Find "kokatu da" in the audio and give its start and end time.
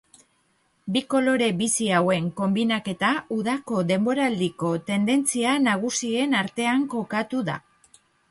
6.97-7.59